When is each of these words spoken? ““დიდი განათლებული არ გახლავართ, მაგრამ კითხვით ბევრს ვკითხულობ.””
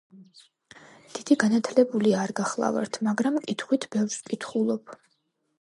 ““დიდი 1.17 1.37
განათლებული 1.43 2.15
არ 2.21 2.35
გახლავართ, 2.41 3.01
მაგრამ 3.09 3.39
კითხვით 3.47 3.89
ბევრს 3.97 4.21
ვკითხულობ.”” 4.25 5.01